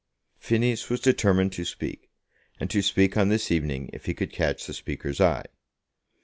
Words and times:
Phineas 0.39 0.89
was 0.89 0.99
determined 0.99 1.53
to 1.53 1.63
speak, 1.63 2.09
and 2.59 2.71
to 2.71 2.81
speak 2.81 3.15
on 3.17 3.29
this 3.29 3.51
evening 3.51 3.91
if 3.93 4.07
he 4.07 4.15
could 4.15 4.33
catch 4.33 4.65
the 4.65 4.73
Speaker's 4.73 5.21
eye. 5.21 5.45